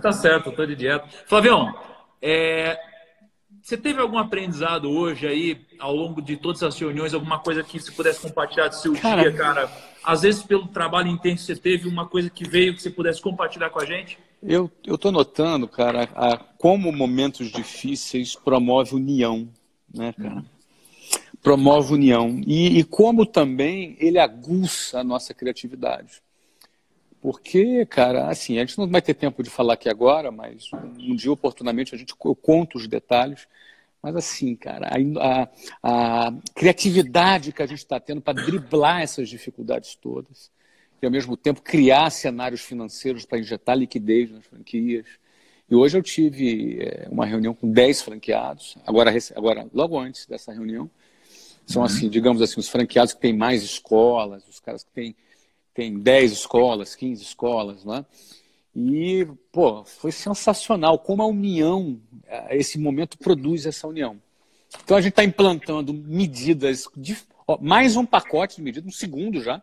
Tá 0.00 0.12
certo, 0.12 0.52
tô 0.52 0.64
de 0.64 0.76
dieta. 0.76 1.08
Flavião, 1.26 1.74
é, 2.22 2.78
você 3.60 3.76
teve 3.76 4.00
algum 4.00 4.16
aprendizado 4.16 4.88
hoje 4.88 5.26
aí, 5.26 5.66
ao 5.76 5.92
longo 5.92 6.22
de 6.22 6.36
todas 6.36 6.62
as 6.62 6.78
reuniões, 6.78 7.12
alguma 7.12 7.40
coisa 7.40 7.64
que 7.64 7.80
você 7.80 7.90
pudesse 7.90 8.20
compartilhar 8.20 8.68
do 8.68 8.76
seu 8.76 8.94
cara, 8.94 9.22
dia, 9.22 9.32
cara? 9.32 9.68
Às 10.04 10.22
vezes, 10.22 10.40
pelo 10.44 10.68
trabalho 10.68 11.08
intenso, 11.08 11.44
você 11.44 11.56
teve 11.56 11.88
uma 11.88 12.06
coisa 12.06 12.30
que 12.30 12.48
veio 12.48 12.76
que 12.76 12.80
você 12.80 12.90
pudesse 12.90 13.20
compartilhar 13.20 13.70
com 13.70 13.80
a 13.80 13.84
gente? 13.84 14.16
Eu 14.40 14.70
estou 14.86 15.10
notando, 15.10 15.66
cara, 15.66 16.08
a, 16.14 16.36
como 16.56 16.92
momentos 16.92 17.50
difíceis 17.50 18.36
promove 18.36 18.94
união, 18.94 19.48
né, 19.92 20.12
cara? 20.12 20.44
Promove 21.42 21.94
união. 21.94 22.40
E, 22.46 22.78
e 22.78 22.84
como 22.84 23.26
também 23.26 23.96
ele 23.98 24.20
aguça 24.20 25.00
a 25.00 25.04
nossa 25.04 25.34
criatividade. 25.34 26.22
Porque, 27.20 27.84
cara, 27.86 28.28
assim, 28.28 28.58
a 28.58 28.60
gente 28.60 28.78
não 28.78 28.88
vai 28.88 29.02
ter 29.02 29.14
tempo 29.14 29.42
de 29.42 29.50
falar 29.50 29.74
aqui 29.74 29.88
agora, 29.88 30.30
mas 30.30 30.70
um 30.72 31.16
dia 31.16 31.32
oportunamente 31.32 31.94
a 31.94 31.98
gente 31.98 32.14
eu 32.24 32.34
conto 32.34 32.78
os 32.78 32.86
detalhes. 32.86 33.46
Mas 34.00 34.14
assim, 34.14 34.54
cara, 34.54 34.88
a, 34.88 35.48
a, 35.82 36.28
a 36.28 36.32
criatividade 36.54 37.52
que 37.52 37.62
a 37.62 37.66
gente 37.66 37.78
está 37.78 37.98
tendo 37.98 38.20
para 38.20 38.40
driblar 38.44 39.02
essas 39.02 39.28
dificuldades 39.28 39.96
todas 39.96 40.50
e 41.02 41.06
ao 41.06 41.12
mesmo 41.12 41.36
tempo 41.36 41.62
criar 41.62 42.10
cenários 42.10 42.60
financeiros 42.60 43.24
para 43.24 43.38
injetar 43.38 43.76
liquidez 43.76 44.30
nas 44.30 44.46
franquias. 44.46 45.06
E 45.70 45.74
hoje 45.74 45.98
eu 45.98 46.02
tive 46.02 46.80
é, 46.80 47.08
uma 47.10 47.26
reunião 47.26 47.54
com 47.54 47.70
10 47.70 48.02
franqueados, 48.02 48.76
agora, 48.86 49.12
agora 49.34 49.68
logo 49.72 49.98
antes 49.98 50.26
dessa 50.26 50.52
reunião, 50.52 50.90
são 51.66 51.82
uhum. 51.82 51.86
assim, 51.86 52.08
digamos 52.08 52.40
assim, 52.40 52.58
os 52.58 52.68
franqueados 52.68 53.12
que 53.12 53.20
têm 53.20 53.36
mais 53.36 53.62
escolas, 53.62 54.46
os 54.48 54.60
caras 54.60 54.82
que 54.82 54.90
têm 54.90 55.14
tem 55.78 55.96
10 55.96 56.32
escolas, 56.32 56.96
15 56.96 57.22
escolas, 57.22 57.84
né? 57.84 58.04
E, 58.74 59.24
pô, 59.52 59.84
foi 59.84 60.10
sensacional 60.10 60.98
como 60.98 61.22
a 61.22 61.26
união, 61.26 62.00
eh, 62.26 62.56
esse 62.56 62.80
momento 62.80 63.16
produz 63.16 63.64
essa 63.64 63.86
união. 63.86 64.16
Então 64.82 64.96
a 64.96 65.00
gente 65.00 65.12
está 65.12 65.22
implantando 65.22 65.94
medidas, 65.94 66.88
de, 66.96 67.16
ó, 67.46 67.56
mais 67.60 67.94
um 67.94 68.04
pacote 68.04 68.56
de 68.56 68.62
medidas, 68.62 68.92
um 68.92 68.96
segundo 68.96 69.40
já. 69.40 69.62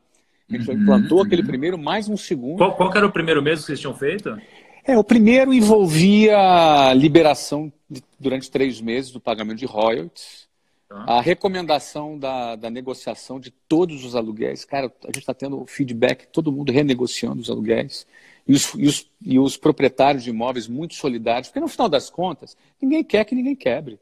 A 0.50 0.56
gente 0.58 0.72
uhum, 0.72 0.82
implantou 0.82 1.18
uhum. 1.18 1.26
aquele 1.26 1.44
primeiro, 1.44 1.78
mais 1.78 2.08
um 2.08 2.16
segundo. 2.16 2.60
Qual, 2.60 2.78
qual 2.78 2.96
era 2.96 3.06
o 3.06 3.12
primeiro 3.12 3.44
mesmo 3.44 3.64
que 3.64 3.66
vocês 3.66 3.82
tinham 3.82 3.94
feito? 3.94 4.42
É, 4.86 4.98
o 4.98 5.04
primeiro 5.04 5.54
envolvia 5.54 6.94
liberação 6.94 7.70
de, 7.90 8.02
durante 8.18 8.50
três 8.50 8.80
meses 8.80 9.12
do 9.12 9.20
pagamento 9.20 9.58
de 9.58 9.66
royalties 9.66 10.45
a 10.90 11.20
recomendação 11.20 12.18
da, 12.18 12.56
da 12.56 12.70
negociação 12.70 13.40
de 13.40 13.50
todos 13.50 14.06
os 14.06 14.16
aluguéis. 14.16 14.64
Cara, 14.64 14.92
a 15.04 15.08
gente 15.08 15.20
está 15.20 15.34
tendo 15.34 15.66
feedback, 15.66 16.28
todo 16.28 16.52
mundo 16.52 16.72
renegociando 16.72 17.42
os 17.42 17.50
aluguéis. 17.50 18.06
E 18.48 18.54
os, 18.54 18.74
e, 18.76 18.86
os, 18.86 19.12
e 19.22 19.40
os 19.40 19.58
proprietários 19.58 20.24
de 20.24 20.30
imóveis 20.30 20.68
muito 20.68 20.94
solidários, 20.94 21.48
porque 21.48 21.60
no 21.60 21.68
final 21.68 21.90
das 21.90 22.10
contas, 22.10 22.56
ninguém 22.80 23.04
quer 23.04 23.26
que 23.26 23.34
ninguém 23.34 23.56
quebre. 23.56 24.00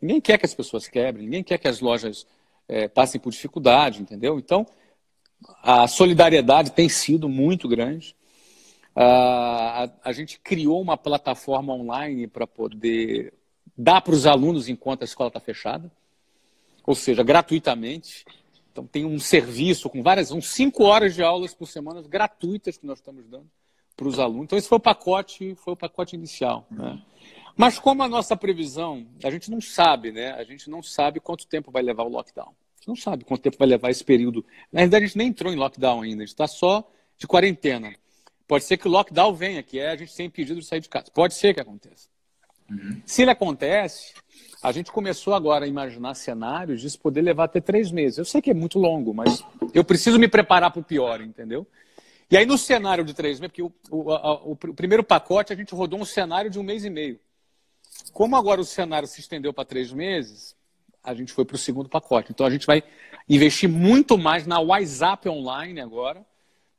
Ninguém 0.00 0.20
quer 0.20 0.38
que 0.38 0.46
as 0.46 0.54
pessoas 0.54 0.88
quebrem, 0.88 1.24
ninguém 1.24 1.44
quer 1.44 1.58
que 1.58 1.68
as 1.68 1.80
lojas 1.80 2.26
é, 2.68 2.88
passem 2.88 3.20
por 3.20 3.30
dificuldade, 3.30 4.02
entendeu? 4.02 4.38
Então, 4.38 4.66
a 5.62 5.86
solidariedade 5.86 6.72
tem 6.72 6.88
sido 6.88 7.28
muito 7.28 7.68
grande. 7.68 8.16
a, 8.94 9.88
a 10.02 10.12
gente 10.12 10.40
criou 10.40 10.80
uma 10.80 10.96
plataforma 10.96 11.72
online 11.72 12.26
para 12.26 12.46
poder 12.46 13.32
dar 13.76 14.00
para 14.00 14.14
os 14.14 14.26
alunos 14.26 14.68
enquanto 14.68 15.02
a 15.02 15.04
escola 15.04 15.28
está 15.28 15.38
fechada 15.38 15.90
ou 16.88 16.94
seja, 16.94 17.22
gratuitamente. 17.22 18.24
Então 18.72 18.86
tem 18.86 19.04
um 19.04 19.18
serviço 19.18 19.90
com 19.90 20.02
várias, 20.02 20.30
uns 20.30 20.48
cinco 20.48 20.84
horas 20.84 21.14
de 21.14 21.22
aulas 21.22 21.52
por 21.52 21.66
semana 21.66 22.00
gratuitas 22.00 22.78
que 22.78 22.86
nós 22.86 22.98
estamos 22.98 23.26
dando 23.26 23.46
para 23.94 24.08
os 24.08 24.18
alunos. 24.18 24.44
Então 24.44 24.58
esse 24.58 24.66
foi 24.66 24.78
o 24.78 24.80
pacote, 24.80 25.54
foi 25.56 25.74
o 25.74 25.76
pacote 25.76 26.16
inicial. 26.16 26.66
Né? 26.70 26.98
Mas 27.54 27.78
como 27.78 28.02
a 28.02 28.08
nossa 28.08 28.34
previsão, 28.34 29.06
a 29.22 29.30
gente 29.30 29.50
não 29.50 29.60
sabe, 29.60 30.12
né? 30.12 30.32
A 30.32 30.44
gente 30.44 30.70
não 30.70 30.82
sabe 30.82 31.20
quanto 31.20 31.46
tempo 31.46 31.70
vai 31.70 31.82
levar 31.82 32.04
o 32.04 32.08
lockdown. 32.08 32.48
A 32.48 32.76
gente 32.78 32.88
não 32.88 32.96
sabe 32.96 33.22
quanto 33.22 33.42
tempo 33.42 33.58
vai 33.58 33.68
levar 33.68 33.90
esse 33.90 34.02
período. 34.02 34.42
Na 34.72 34.80
verdade, 34.80 35.04
a 35.04 35.06
gente 35.08 35.18
nem 35.18 35.28
entrou 35.28 35.52
em 35.52 35.56
lockdown 35.56 36.00
ainda, 36.00 36.22
a 36.22 36.26
gente 36.26 36.28
está 36.28 36.46
só 36.46 36.90
de 37.18 37.26
quarentena. 37.26 37.94
Pode 38.46 38.64
ser 38.64 38.78
que 38.78 38.88
o 38.88 38.90
lockdown 38.90 39.34
venha, 39.34 39.62
que 39.62 39.78
é 39.78 39.90
a 39.90 39.96
gente 39.96 40.12
sem 40.12 40.30
pedido 40.30 40.58
de 40.58 40.64
sair 40.64 40.80
de 40.80 40.88
casa. 40.88 41.10
Pode 41.12 41.34
ser 41.34 41.52
que 41.52 41.60
aconteça. 41.60 42.08
Uhum. 42.70 43.02
Se 43.04 43.20
ele 43.20 43.30
acontece, 43.30 44.14
a 44.62 44.72
gente 44.72 44.90
começou 44.90 45.34
agora 45.34 45.64
a 45.64 45.68
imaginar 45.68 46.14
cenários 46.14 46.80
de 46.80 46.98
poder 46.98 47.22
levar 47.22 47.44
até 47.44 47.60
três 47.60 47.92
meses. 47.92 48.18
Eu 48.18 48.24
sei 48.24 48.42
que 48.42 48.50
é 48.50 48.54
muito 48.54 48.78
longo, 48.78 49.14
mas 49.14 49.44
eu 49.72 49.84
preciso 49.84 50.18
me 50.18 50.28
preparar 50.28 50.70
para 50.70 50.80
o 50.80 50.84
pior, 50.84 51.20
entendeu? 51.20 51.66
E 52.30 52.36
aí, 52.36 52.44
no 52.44 52.58
cenário 52.58 53.04
de 53.04 53.14
três 53.14 53.40
meses, 53.40 53.52
porque 53.52 53.62
o, 53.62 53.72
o, 53.90 54.12
a, 54.12 54.34
o, 54.44 54.56
primeiro 54.56 55.02
pacote 55.02 55.52
a 55.52 55.56
gente 55.56 55.74
rodou 55.74 56.00
um 56.00 56.04
cenário 56.04 56.50
de 56.50 56.58
um 56.58 56.62
mês 56.62 56.84
e 56.84 56.90
meio. 56.90 57.18
Como 58.12 58.36
agora 58.36 58.60
o 58.60 58.64
cenário 58.64 59.08
se 59.08 59.20
estendeu 59.20 59.52
para 59.52 59.64
três 59.64 59.92
meses, 59.92 60.54
a 61.02 61.14
gente 61.14 61.32
foi 61.32 61.44
para 61.44 61.54
o 61.54 61.58
segundo 61.58 61.88
pacote. 61.88 62.32
Então, 62.32 62.44
a 62.44 62.50
gente 62.50 62.66
vai 62.66 62.82
investir 63.28 63.68
muito 63.68 64.18
mais 64.18 64.46
na 64.46 64.58
WhatsApp 64.58 65.28
online 65.28 65.80
agora. 65.80 66.26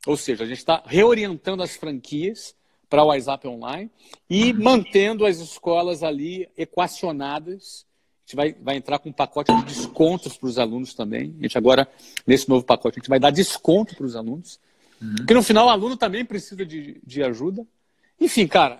Ou 0.05 0.15
seja, 0.15 0.43
a 0.43 0.47
gente 0.47 0.59
está 0.59 0.83
reorientando 0.85 1.63
as 1.63 1.75
franquias 1.75 2.55
para 2.89 3.03
o 3.03 3.07
WhatsApp 3.07 3.47
online 3.47 3.91
e 4.29 4.51
mantendo 4.51 5.25
as 5.25 5.37
escolas 5.37 6.01
ali 6.01 6.49
equacionadas. 6.57 7.85
A 7.85 8.21
gente 8.25 8.35
vai, 8.35 8.55
vai 8.61 8.75
entrar 8.77 8.99
com 8.99 9.09
um 9.09 9.13
pacote 9.13 9.55
de 9.55 9.63
descontos 9.65 10.37
para 10.37 10.47
os 10.47 10.57
alunos 10.57 10.93
também. 10.93 11.35
A 11.39 11.43
gente 11.43 11.57
agora, 11.57 11.87
nesse 12.25 12.49
novo 12.49 12.65
pacote, 12.65 12.97
a 12.97 12.99
gente 12.99 13.09
vai 13.09 13.19
dar 13.19 13.31
desconto 13.31 13.95
para 13.95 14.05
os 14.05 14.15
alunos. 14.15 14.59
Uhum. 15.01 15.15
Porque 15.17 15.33
no 15.33 15.43
final 15.43 15.67
o 15.67 15.69
aluno 15.69 15.95
também 15.95 16.25
precisa 16.25 16.65
de, 16.65 16.99
de 17.05 17.23
ajuda. 17.23 17.65
Enfim, 18.19 18.47
cara, 18.47 18.79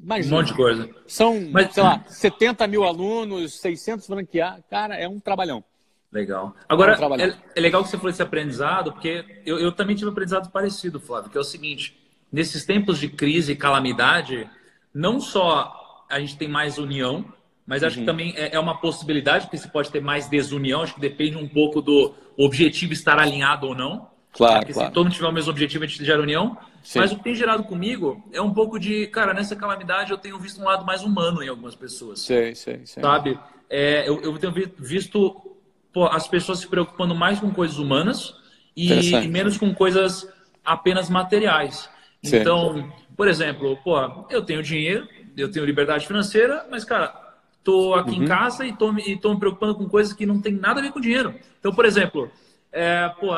imagina. 0.00 0.34
Um 0.34 0.38
monte 0.38 0.48
de 0.48 0.54
coisa. 0.54 0.88
São, 1.06 1.40
Mas, 1.50 1.74
sei 1.74 1.82
lá, 1.82 2.04
70 2.06 2.66
mil 2.66 2.84
alunos, 2.84 3.60
600 3.60 4.06
franqueados. 4.06 4.64
Cara, 4.70 4.96
é 4.96 5.08
um 5.08 5.18
trabalhão. 5.18 5.64
Legal. 6.10 6.54
Agora, 6.66 6.94
é, 6.94 7.06
um 7.06 7.14
é, 7.16 7.38
é, 7.54 7.60
legal 7.60 7.82
que 7.82 7.90
você 7.90 7.96
falou 7.98 8.10
esse 8.10 8.22
aprendizado, 8.22 8.92
porque 8.92 9.24
eu, 9.44 9.58
eu 9.58 9.70
também 9.72 9.94
tive 9.94 10.08
um 10.08 10.12
aprendizado 10.12 10.50
parecido, 10.50 10.98
Flávio, 10.98 11.30
que 11.30 11.36
é 11.36 11.40
o 11.40 11.44
seguinte 11.44 12.07
nesses 12.32 12.64
tempos 12.64 12.98
de 12.98 13.08
crise 13.08 13.52
e 13.52 13.56
calamidade, 13.56 14.48
não 14.94 15.20
só 15.20 16.04
a 16.08 16.20
gente 16.20 16.36
tem 16.36 16.48
mais 16.48 16.78
união, 16.78 17.24
mas 17.66 17.82
acho 17.82 17.96
uhum. 17.96 18.02
que 18.02 18.06
também 18.06 18.34
é, 18.36 18.54
é 18.54 18.58
uma 18.58 18.80
possibilidade, 18.80 19.44
porque 19.44 19.58
você 19.58 19.68
pode 19.68 19.90
ter 19.90 20.00
mais 20.00 20.26
desunião, 20.26 20.82
acho 20.82 20.94
que 20.94 21.00
depende 21.00 21.36
um 21.36 21.46
pouco 21.46 21.82
do 21.82 22.14
objetivo 22.36 22.92
estar 22.92 23.18
alinhado 23.18 23.66
ou 23.66 23.74
não. 23.74 24.08
Claro, 24.32 24.60
porque 24.60 24.72
claro. 24.72 24.88
se 24.88 24.94
todo 24.94 25.04
mundo 25.04 25.14
tiver 25.14 25.28
o 25.28 25.32
mesmo 25.32 25.50
objetivo, 25.50 25.84
a 25.84 25.86
gente 25.86 26.04
gera 26.04 26.22
união. 26.22 26.56
Sim. 26.82 27.00
Mas 27.00 27.12
o 27.12 27.16
que 27.16 27.24
tem 27.24 27.34
gerado 27.34 27.64
comigo 27.64 28.24
é 28.32 28.40
um 28.40 28.52
pouco 28.54 28.78
de, 28.78 29.06
cara, 29.08 29.34
nessa 29.34 29.56
calamidade 29.56 30.12
eu 30.12 30.18
tenho 30.18 30.38
visto 30.38 30.60
um 30.60 30.64
lado 30.64 30.84
mais 30.84 31.02
humano 31.02 31.42
em 31.42 31.48
algumas 31.48 31.74
pessoas. 31.74 32.20
Sim, 32.20 32.54
sim, 32.54 32.86
sim. 32.86 33.00
Sabe? 33.00 33.38
É, 33.68 34.08
eu, 34.08 34.20
eu 34.22 34.38
tenho 34.38 34.54
visto 34.78 35.58
pô, 35.92 36.06
as 36.06 36.26
pessoas 36.28 36.60
se 36.60 36.68
preocupando 36.68 37.14
mais 37.14 37.40
com 37.40 37.50
coisas 37.50 37.78
humanas 37.78 38.34
e, 38.76 39.12
e 39.12 39.28
menos 39.28 39.58
com 39.58 39.74
coisas 39.74 40.26
apenas 40.64 41.10
materiais. 41.10 41.90
Então, 42.22 42.92
por 43.16 43.28
exemplo, 43.28 43.76
pô, 43.84 44.26
eu 44.30 44.42
tenho 44.42 44.62
dinheiro, 44.62 45.08
eu 45.36 45.50
tenho 45.50 45.64
liberdade 45.64 46.06
financeira, 46.06 46.66
mas, 46.70 46.84
cara, 46.84 47.14
tô 47.62 47.94
aqui 47.94 48.12
uhum. 48.16 48.24
em 48.24 48.26
casa 48.26 48.66
e 48.66 48.72
tô, 48.72 48.92
e 48.98 49.16
tô 49.16 49.34
me 49.34 49.40
preocupando 49.40 49.74
com 49.74 49.88
coisas 49.88 50.12
que 50.12 50.26
não 50.26 50.40
tem 50.40 50.52
nada 50.52 50.80
a 50.80 50.82
ver 50.82 50.92
com 50.92 51.00
dinheiro. 51.00 51.34
Então, 51.58 51.72
por 51.72 51.84
exemplo, 51.84 52.30
é, 52.72 53.08
pô, 53.20 53.32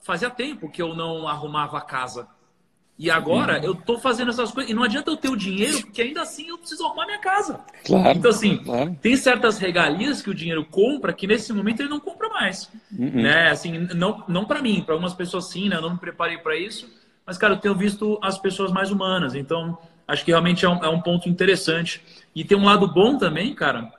fazia 0.00 0.30
tempo 0.30 0.70
que 0.70 0.80
eu 0.80 0.94
não 0.94 1.26
arrumava 1.28 1.78
a 1.78 1.82
casa. 1.82 2.28
E 2.98 3.10
agora 3.10 3.58
uhum. 3.58 3.64
eu 3.64 3.74
tô 3.74 3.98
fazendo 3.98 4.30
essas 4.30 4.52
coisas. 4.52 4.70
E 4.70 4.74
não 4.74 4.82
adianta 4.82 5.10
eu 5.10 5.16
ter 5.16 5.28
o 5.28 5.36
dinheiro, 5.36 5.80
porque 5.80 6.02
ainda 6.02 6.22
assim 6.22 6.48
eu 6.48 6.58
preciso 6.58 6.84
arrumar 6.84 7.06
minha 7.06 7.18
casa. 7.18 7.58
Claro, 7.84 8.18
então, 8.18 8.30
assim, 8.30 8.58
claro. 8.58 8.96
tem 9.00 9.16
certas 9.16 9.58
regalias 9.58 10.22
que 10.22 10.30
o 10.30 10.34
dinheiro 10.34 10.64
compra 10.64 11.12
que 11.12 11.26
nesse 11.26 11.52
momento 11.52 11.80
ele 11.80 11.88
não 11.88 11.98
compra 11.98 12.28
mais. 12.28 12.70
Uhum. 12.96 13.22
Né? 13.22 13.50
Assim, 13.50 13.88
não, 13.94 14.22
não 14.28 14.44
para 14.44 14.62
mim, 14.62 14.82
para 14.82 14.94
algumas 14.94 15.14
pessoas 15.14 15.48
sim, 15.48 15.68
né? 15.68 15.76
Eu 15.76 15.82
não 15.82 15.94
me 15.94 15.98
preparei 15.98 16.38
para 16.38 16.56
isso. 16.56 16.88
Mas, 17.32 17.38
cara, 17.38 17.54
eu 17.54 17.58
tenho 17.58 17.74
visto 17.74 18.18
as 18.20 18.36
pessoas 18.36 18.70
mais 18.70 18.90
humanas. 18.90 19.34
Então, 19.34 19.78
acho 20.06 20.22
que 20.22 20.30
realmente 20.30 20.66
é 20.66 20.68
um, 20.68 20.84
é 20.84 20.88
um 20.90 21.00
ponto 21.00 21.30
interessante. 21.30 22.02
E 22.36 22.44
tem 22.44 22.58
um 22.58 22.64
lado 22.66 22.86
bom 22.86 23.16
também, 23.16 23.54
cara, 23.54 23.90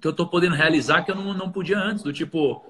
que 0.00 0.08
eu 0.08 0.14
tô 0.14 0.26
podendo 0.26 0.54
realizar 0.54 1.02
que 1.02 1.10
eu 1.10 1.14
não, 1.14 1.34
não 1.34 1.50
podia 1.50 1.78
antes. 1.78 2.02
Do 2.02 2.10
tipo, 2.10 2.64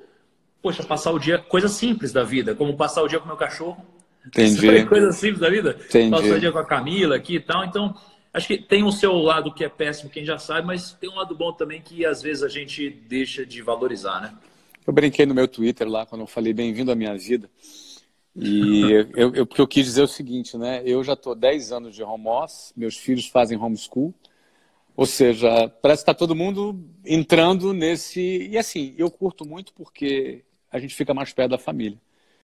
poxa, 0.60 0.82
passar 0.82 1.12
o 1.12 1.18
dia... 1.20 1.38
Coisa 1.38 1.68
simples 1.68 2.12
da 2.12 2.24
vida, 2.24 2.56
como 2.56 2.76
passar 2.76 3.04
o 3.04 3.06
dia 3.06 3.20
com 3.20 3.28
meu 3.28 3.36
cachorro. 3.36 3.86
Entendi. 4.26 4.82
Coisa 4.86 5.12
simples 5.12 5.38
da 5.38 5.48
vida. 5.48 5.78
Entendi. 5.80 6.10
Passar 6.10 6.34
o 6.34 6.40
dia 6.40 6.50
com 6.50 6.58
a 6.58 6.64
Camila 6.64 7.14
aqui 7.14 7.36
e 7.36 7.40
tal. 7.40 7.64
Então, 7.64 7.94
acho 8.34 8.48
que 8.48 8.58
tem 8.58 8.82
o 8.82 8.90
seu 8.90 9.12
lado 9.12 9.54
que 9.54 9.62
é 9.62 9.68
péssimo, 9.68 10.10
quem 10.10 10.24
já 10.24 10.38
sabe, 10.38 10.66
mas 10.66 10.92
tem 10.94 11.08
um 11.08 11.14
lado 11.14 11.36
bom 11.36 11.52
também 11.52 11.80
que 11.80 12.04
às 12.04 12.20
vezes 12.20 12.42
a 12.42 12.48
gente 12.48 12.90
deixa 12.90 13.46
de 13.46 13.62
valorizar, 13.62 14.20
né? 14.20 14.34
Eu 14.84 14.92
brinquei 14.92 15.24
no 15.24 15.36
meu 15.36 15.46
Twitter 15.46 15.88
lá, 15.88 16.04
quando 16.04 16.22
eu 16.22 16.26
falei 16.26 16.52
bem-vindo 16.52 16.90
à 16.90 16.96
minha 16.96 17.16
vida. 17.16 17.48
E 18.36 18.90
eu, 19.14 19.34
eu, 19.34 19.46
porque 19.46 19.60
eu 19.60 19.66
quis 19.68 19.84
dizer 19.86 20.02
o 20.02 20.08
seguinte, 20.08 20.56
né? 20.56 20.82
Eu 20.84 21.02
já 21.02 21.14
estou 21.14 21.34
10 21.34 21.72
anos 21.72 21.94
de 21.94 22.02
home 22.02 22.28
office, 22.28 22.72
meus 22.76 22.96
filhos 22.96 23.26
fazem 23.26 23.58
homeschool, 23.58 24.14
ou 24.96 25.06
seja, 25.06 25.68
parece 25.82 26.04
que 26.04 26.10
está 26.10 26.14
todo 26.14 26.34
mundo 26.36 26.78
entrando 27.04 27.72
nesse. 27.72 28.48
E 28.48 28.58
assim, 28.58 28.94
eu 28.98 29.10
curto 29.10 29.46
muito 29.46 29.72
porque 29.74 30.44
a 30.70 30.78
gente 30.78 30.94
fica 30.94 31.14
mais 31.14 31.32
perto 31.32 31.52
da 31.52 31.58
família. 31.58 31.98